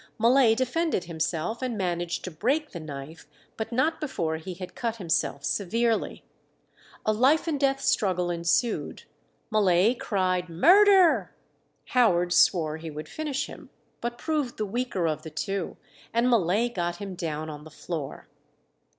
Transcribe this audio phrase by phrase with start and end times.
[0.19, 4.95] Mullay defended himself, and managed to break the knife, but not before he had cut
[4.95, 6.23] himself severely.
[7.05, 9.03] A life and death struggle ensued.
[9.51, 11.35] Mullay cried "Murder!"
[11.89, 13.69] Howard swore he would finish him,
[14.01, 15.77] but proved the weaker of the two,
[16.11, 18.27] and Mullay got him down on the floor.